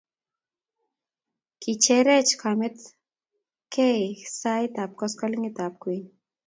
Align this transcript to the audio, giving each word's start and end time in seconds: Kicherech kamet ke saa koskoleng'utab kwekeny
Kicherech 1.61 2.31
kamet 2.41 2.77
ke 3.73 3.87
saa 4.39 4.87
koskoleng'utab 4.99 5.73
kwekeny 5.81 6.07